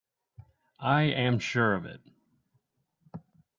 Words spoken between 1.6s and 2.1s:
of it.